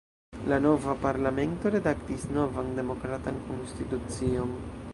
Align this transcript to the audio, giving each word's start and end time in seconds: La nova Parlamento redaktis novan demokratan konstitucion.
La 0.51 0.57
nova 0.65 0.95
Parlamento 1.03 1.69
redaktis 1.75 2.25
novan 2.39 2.71
demokratan 2.81 3.37
konstitucion. 3.51 4.57